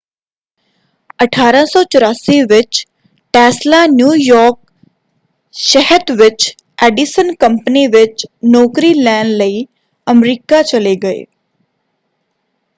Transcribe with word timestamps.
1884 1.19 2.37
ਵਿੱਚ 2.51 2.79
Tesla 3.33 3.85
New 3.87 4.13
York 4.17 4.57
ਸ਼ਹਿਤ 5.55 6.11
ਵਿੱਚ 6.21 6.49
ਐਡੀਸਨ 6.83 7.33
ਕੰਪਨੀ 7.35 7.85
ਵਿੱਚ 7.97 8.25
ਨੌਕਰੀ 8.47 8.93
ਲੈਣ 8.93 9.27
ਲਈ 9.37 9.63
ਅਮਰੀਕਾ 10.07 10.61
ਚਲੇ 10.63 10.95
ਗਏ। 11.03 11.23